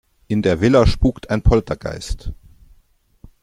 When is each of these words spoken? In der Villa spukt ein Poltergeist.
In 0.27 0.41
der 0.41 0.59
Villa 0.61 0.87
spukt 0.87 1.29
ein 1.29 1.43
Poltergeist. 1.43 2.31